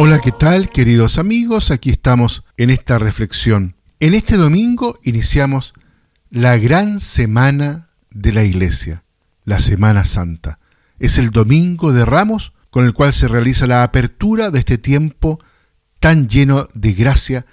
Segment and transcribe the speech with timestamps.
[0.00, 1.70] Hola, ¿qué tal queridos amigos?
[1.70, 3.74] Aquí estamos en esta reflexión.
[4.00, 5.74] En este domingo iniciamos
[6.28, 9.04] la gran semana de la iglesia,
[9.44, 10.58] la Semana Santa.
[10.98, 15.38] Es el domingo de Ramos con el cual se realiza la apertura de este tiempo
[16.00, 17.46] tan lleno de gracia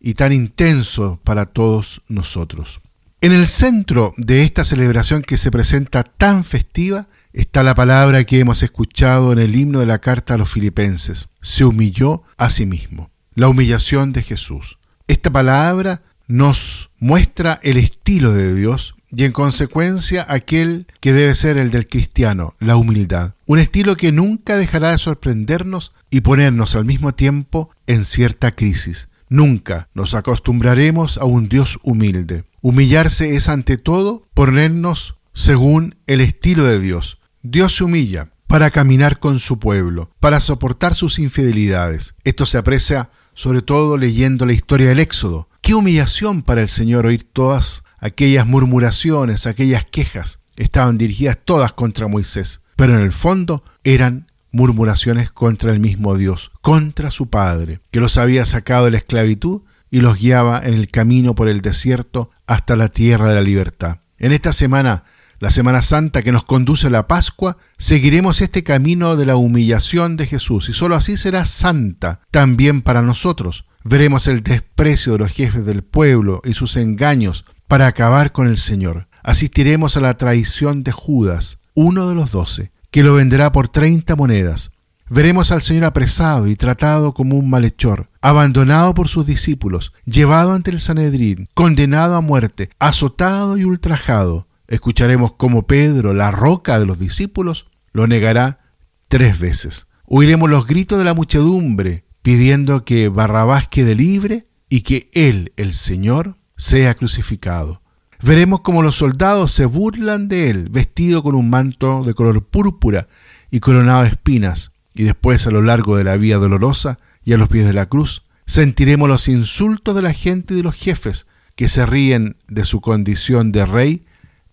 [0.00, 2.80] y tan intenso para todos nosotros.
[3.20, 8.38] En el centro de esta celebración que se presenta tan festiva está la palabra que
[8.38, 11.28] hemos escuchado en el himno de la carta a los filipenses.
[11.40, 13.10] Se humilló a sí mismo.
[13.34, 14.78] La humillación de Jesús.
[15.08, 21.56] Esta palabra nos muestra el estilo de Dios y en consecuencia aquel que debe ser
[21.56, 23.34] el del cristiano, la humildad.
[23.46, 29.08] Un estilo que nunca dejará de sorprendernos y ponernos al mismo tiempo en cierta crisis.
[29.28, 32.44] Nunca nos acostumbraremos a un Dios humilde.
[32.60, 37.18] Humillarse es ante todo ponernos según el estilo de Dios.
[37.42, 42.14] Dios se humilla para caminar con su pueblo, para soportar sus infidelidades.
[42.24, 45.48] Esto se aprecia sobre todo leyendo la historia del Éxodo.
[45.60, 50.40] Qué humillación para el Señor oír todas aquellas murmuraciones, aquellas quejas.
[50.56, 56.50] Estaban dirigidas todas contra Moisés, pero en el fondo eran murmuraciones contra el mismo Dios,
[56.60, 60.88] contra su Padre, que los había sacado de la esclavitud y los guiaba en el
[60.88, 64.00] camino por el desierto hasta la tierra de la libertad.
[64.18, 65.04] En esta semana,
[65.40, 70.16] la Semana Santa que nos conduce a la Pascua, seguiremos este camino de la humillación
[70.16, 73.66] de Jesús y sólo así será santa también para nosotros.
[73.84, 78.56] Veremos el desprecio de los jefes del pueblo y sus engaños para acabar con el
[78.56, 79.06] Señor.
[79.22, 84.16] Asistiremos a la traición de Judas, uno de los doce, que lo venderá por treinta
[84.16, 84.70] monedas.
[85.10, 90.70] Veremos al Señor apresado y tratado como un malhechor, abandonado por sus discípulos, llevado ante
[90.70, 94.48] el Sanedrín, condenado a muerte, azotado y ultrajado.
[94.66, 98.60] Escucharemos cómo Pedro, la roca de los discípulos, lo negará
[99.08, 99.86] tres veces.
[100.04, 105.72] Oiremos los gritos de la muchedumbre pidiendo que Barrabás quede libre y que Él, el
[105.72, 107.80] Señor, sea crucificado.
[108.20, 113.08] Veremos cómo los soldados se burlan de él, vestido con un manto de color púrpura
[113.50, 117.38] y coronado de espinas, y después a lo largo de la vía dolorosa y a
[117.38, 121.26] los pies de la cruz, sentiremos los insultos de la gente y de los jefes
[121.54, 124.04] que se ríen de su condición de rey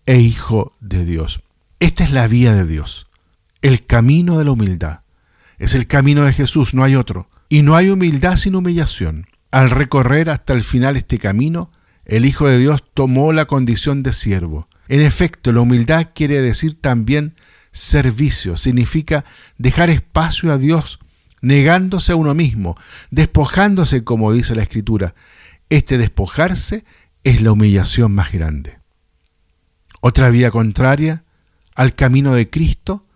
[0.06, 1.42] e hijo de Dios.
[1.80, 3.08] Esta es la vía de Dios,
[3.62, 5.00] el camino de la humildad.
[5.58, 7.30] Es el camino de Jesús, no hay otro.
[7.48, 9.28] Y no hay humildad sin humillación.
[9.52, 11.72] Al recorrer hasta el final este camino,
[12.06, 14.68] el Hijo de Dios tomó la condición de siervo.
[14.88, 17.36] En efecto, la humildad quiere decir también
[17.72, 19.26] servicio, significa
[19.58, 21.00] dejar espacio a Dios,
[21.42, 22.78] negándose a uno mismo,
[23.12, 25.16] despojándose, como dice la Escritura.
[25.70, 26.86] Este despojarse
[27.24, 28.80] es la humillación más grande.
[30.00, 31.24] Otra vía contraria
[31.76, 33.08] al camino de Cristo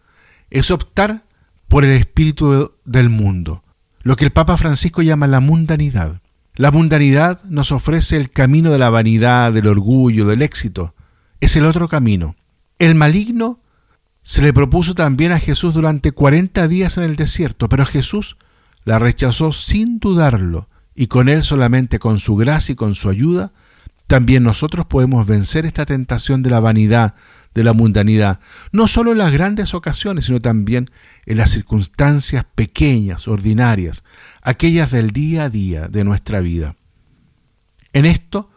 [0.49, 1.23] es optar
[1.67, 3.63] por el espíritu del mundo,
[4.01, 6.21] lo que el Papa Francisco llama la mundanidad.
[6.59, 10.93] La mundanidad nos ofrece el camino de la vanidad, del orgullo, del éxito.
[11.39, 12.35] Es el otro camino.
[12.79, 13.61] El maligno
[14.23, 18.35] se le propuso también a Jesús durante cuarenta días en el desierto, pero Jesús
[18.83, 23.53] la rechazó sin dudarlo, y con él solamente con su gracia y con su ayuda,
[24.07, 27.15] también nosotros podemos vencer esta tentación de la vanidad,
[27.55, 28.41] de la mundanidad,
[28.73, 30.87] no solo en las grandes ocasiones, sino también
[31.25, 34.03] en las circunstancias pequeñas, ordinarias,
[34.41, 36.75] aquellas del día a día de nuestra vida.
[37.93, 38.49] En esto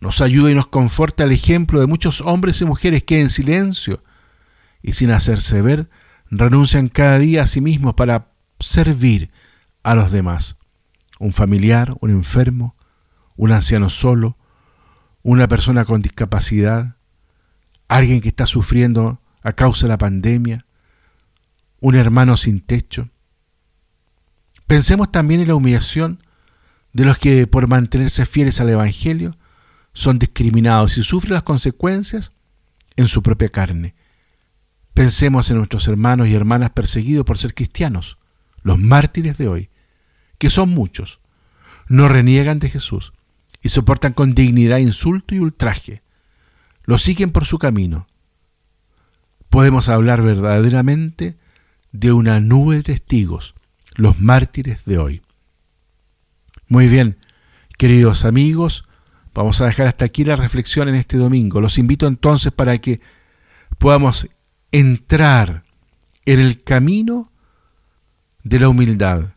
[0.00, 4.02] nos ayuda y nos conforta el ejemplo de muchos hombres y mujeres que en silencio
[4.82, 5.90] y sin hacerse ver
[6.30, 9.30] renuncian cada día a sí mismos para servir
[9.82, 10.56] a los demás.
[11.18, 12.76] Un familiar, un enfermo,
[13.36, 14.36] un anciano solo,
[15.22, 16.96] una persona con discapacidad,
[17.88, 20.66] alguien que está sufriendo a causa de la pandemia,
[21.80, 23.08] un hermano sin techo.
[24.68, 26.22] Pensemos también en la humillación
[26.92, 29.34] de los que por mantenerse fieles al Evangelio
[29.94, 32.32] son discriminados y sufren las consecuencias
[32.96, 33.94] en su propia carne.
[34.92, 38.18] Pensemos en nuestros hermanos y hermanas perseguidos por ser cristianos,
[38.62, 39.70] los mártires de hoy,
[40.36, 41.20] que son muchos,
[41.88, 43.14] no reniegan de Jesús
[43.62, 46.02] y soportan con dignidad insulto y ultraje,
[46.84, 48.06] lo siguen por su camino.
[49.48, 51.38] Podemos hablar verdaderamente
[51.90, 53.54] de una nube de testigos
[53.98, 55.22] los mártires de hoy.
[56.68, 57.18] Muy bien,
[57.76, 58.84] queridos amigos,
[59.34, 61.60] vamos a dejar hasta aquí la reflexión en este domingo.
[61.60, 63.00] Los invito entonces para que
[63.76, 64.28] podamos
[64.70, 65.64] entrar
[66.24, 67.32] en el camino
[68.44, 69.34] de la humildad,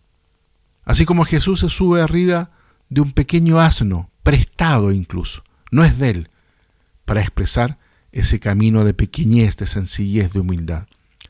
[0.83, 2.51] Así como Jesús se sube arriba
[2.89, 6.29] de un pequeño asno, prestado incluso, no es de él,
[7.05, 7.77] para expresar
[8.11, 10.87] ese camino de pequeñez, de sencillez, de humildad.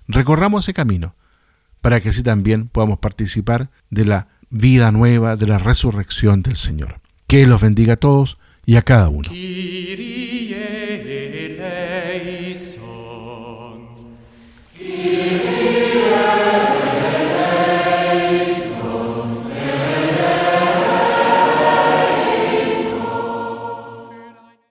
[0.08, 1.16] Recorramos ese camino
[1.82, 7.02] para que así también podamos participar de la vida nueva, de la resurrección del Señor.
[7.28, 9.30] Que los bendiga a todos y a cada uno.